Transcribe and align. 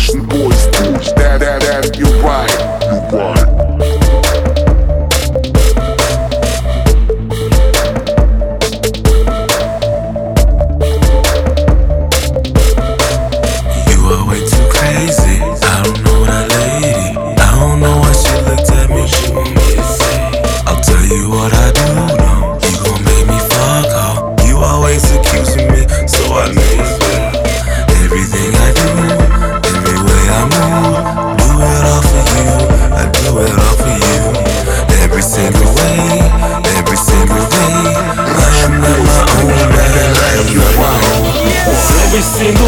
Russian 0.00 0.26
boys, 0.26 0.66
boys. 0.68 1.12
That, 1.12 1.40
that, 1.40 1.60
that, 1.60 1.98
you're 1.98 2.08
right. 2.22 2.50
You're 3.12 3.20
right. 3.20 3.39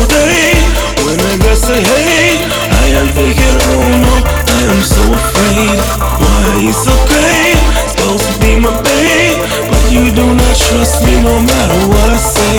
Day, 0.08 0.58
when 1.04 1.18
I 1.20 1.34
get 1.38 1.56
say 1.58 1.80
hey, 1.82 2.38
I 2.42 2.86
am 2.98 3.08
thinking, 3.14 3.56
oh 3.70 3.86
no, 4.02 4.14
I 4.24 4.60
am 4.74 4.82
so 4.82 5.02
afraid. 5.12 5.78
Why 6.20 6.68
it's 6.68 6.84
okay, 6.86 7.54
supposed 7.86 8.26
to 8.26 8.34
be 8.40 8.58
my 8.58 8.72
babe, 8.82 9.38
but 9.70 9.84
you 9.92 10.10
do 10.10 10.26
not 10.34 10.54
trust 10.56 11.04
me 11.06 11.20
no 11.22 11.38
matter 11.40 11.80
what 11.88 12.08
I 12.10 12.18
say. 12.18 12.56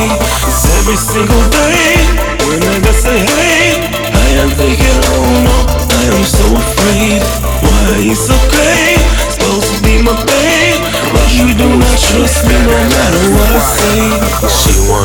It's 0.47 0.63
every 0.79 0.97
single 0.97 1.43
day, 1.49 1.99
when 2.47 2.61
I 2.63 2.79
get 2.79 2.95
say 2.95 3.19
hey, 3.19 3.81
I 4.07 4.27
am 4.43 4.49
thinking, 4.55 4.99
oh 5.13 5.43
no, 5.43 5.57
I 5.91 6.03
am 6.15 6.23
so 6.23 6.45
afraid. 6.55 7.21
Why 7.63 8.11
it's 8.11 8.27
okay, 8.31 8.95
supposed 9.29 9.69
to 9.75 9.77
be 9.83 9.99
my 10.01 10.15
babe, 10.23 10.81
but 11.11 11.27
you 11.35 11.51
do 11.55 11.67
not 11.77 11.97
trust 11.99 12.47
me 12.47 12.55
no 12.63 12.77
matter 12.91 13.23
what 13.35 13.51
I 13.51 13.61
say. 13.75 14.03
She 14.47 14.73
wanna 14.89 15.02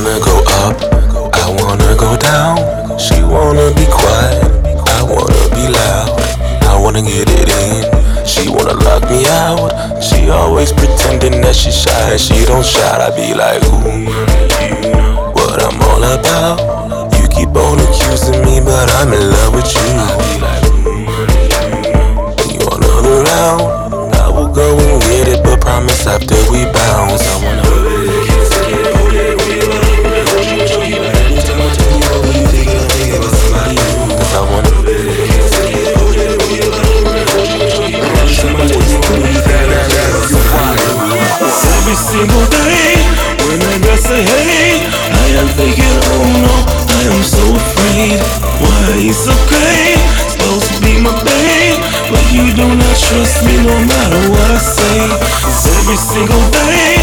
that 11.48 11.56
she 11.56 11.72
shy. 11.72 12.12
and 12.12 12.20
She 12.20 12.44
don't 12.44 12.64
shout. 12.64 13.00
I 13.00 13.08
be 13.16 13.32
like, 13.32 13.64
ooh, 13.64 14.04
what 15.32 15.64
I'm 15.64 15.80
all 15.88 16.04
about. 16.04 16.60
You 17.16 17.24
keep 17.32 17.48
on 17.56 17.80
accusing 17.80 18.44
me, 18.44 18.60
but 18.60 18.84
I'm 19.00 19.08
in 19.16 19.24
love 19.32 19.54
with 19.56 19.72
you. 19.72 19.88
I 19.96 20.12
be 20.20 20.32
like, 20.44 20.64
you 22.52 22.60
want 22.68 22.84
another 22.84 23.24
round? 23.24 23.60
I 24.20 24.28
will 24.28 24.52
go 24.52 24.76
and 24.76 25.00
get 25.08 25.28
it, 25.28 25.42
but 25.42 25.60
promise 25.62 26.06
after 26.06 26.36
we 26.52 26.68
when 42.72 43.60
I 43.64 43.96
say 43.96 44.22
hey, 44.22 44.84
I 44.84 45.26
am 45.40 45.48
thinking, 45.56 45.96
oh 46.12 46.24
no, 46.44 46.54
I 46.98 47.00
am 47.14 47.22
so 47.22 47.42
afraid. 47.56 48.20
Why 48.60 49.08
it's 49.08 49.24
okay, 49.28 49.94
supposed 50.28 50.68
to 50.74 50.76
be 50.82 51.00
my 51.00 51.14
babe, 51.24 51.78
but 52.10 52.24
you 52.34 52.52
do 52.54 52.66
not 52.66 52.94
trust 52.98 53.44
me 53.46 53.56
no 53.62 53.76
matter 53.86 54.22
what 54.30 54.50
I 54.50 54.58
say. 54.58 54.98
It's 55.48 55.64
every 55.78 55.96
single 55.96 56.42
day, 56.50 56.98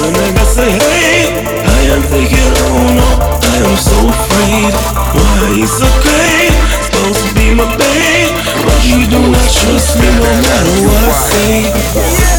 when 0.00 0.14
I 0.14 0.30
get 0.32 0.46
say 0.46 0.70
hey, 0.70 1.44
I 1.66 1.80
am 1.94 2.02
thinking, 2.08 2.50
oh 2.64 2.94
no, 2.94 3.08
I 3.42 3.56
am 3.66 3.76
so 3.76 3.98
afraid. 4.08 4.72
Why 5.12 5.58
it's 5.58 5.82
okay, 5.82 6.48
supposed 6.86 7.26
to 7.26 7.34
be 7.34 7.54
my 7.54 7.66
babe, 7.76 8.32
but 8.64 8.78
you 8.86 9.06
do 9.10 9.18
not 9.18 9.46
trust 9.50 9.98
me 9.98 10.06
no 10.06 10.30
matter 10.46 10.76
what 10.86 11.02
I 11.04 11.12
say. 11.28 12.29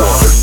Records. 0.00 0.39